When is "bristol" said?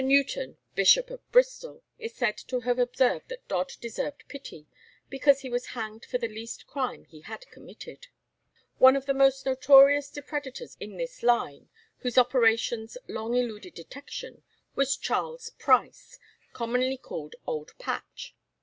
1.31-1.83